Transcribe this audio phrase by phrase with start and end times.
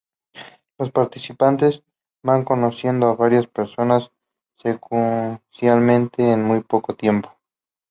[0.79, 1.83] Los participantes
[2.23, 4.09] van conociendo a varias personas
[4.57, 7.37] secuencialmente en muy poco tiempo.